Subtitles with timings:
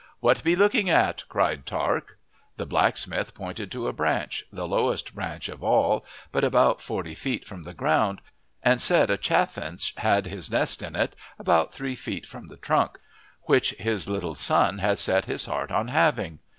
[0.19, 2.17] "What be looking at?" cried Tark.
[2.57, 7.45] The blacksmith pointed to a branch, the lowest branch of all, but about forty feet
[7.45, 8.19] from the ground,
[8.63, 12.97] and said a chaffinch had his nest in it, about three feet from the trunk,
[13.43, 16.39] which his little son had set his heart on having.